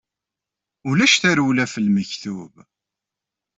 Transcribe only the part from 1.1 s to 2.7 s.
tarewla ɣef lmektub.